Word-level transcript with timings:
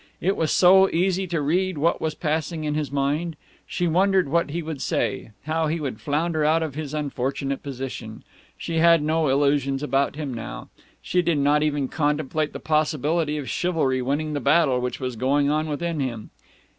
It 0.19 0.35
was 0.35 0.51
so 0.51 0.89
easy 0.89 1.27
to 1.27 1.41
read 1.43 1.77
what 1.77 2.01
was 2.01 2.15
passing 2.15 2.63
in 2.63 2.73
his 2.73 2.91
mind. 2.91 3.35
She 3.67 3.87
wondered 3.87 4.29
what 4.29 4.49
he 4.49 4.63
would 4.63 4.81
say, 4.81 5.29
how 5.43 5.67
he 5.67 5.79
would 5.79 6.01
flounder 6.01 6.43
out 6.43 6.63
of 6.63 6.73
his 6.73 6.95
unfortunate 6.95 7.61
position. 7.61 8.23
She 8.57 8.77
had 8.77 9.03
no 9.03 9.27
illusions 9.27 9.83
about 9.83 10.15
him 10.15 10.33
now. 10.33 10.69
She 11.03 11.21
did 11.21 11.37
not 11.37 11.61
even 11.61 11.87
contemplate 11.87 12.51
the 12.51 12.59
possibility 12.59 13.37
of 13.37 13.47
chivalry 13.47 14.01
winning 14.01 14.33
the 14.33 14.39
battle 14.39 14.81
which 14.81 14.99
was 14.99 15.15
going 15.15 15.51
on 15.51 15.69
within 15.69 15.99
him. 15.99 16.31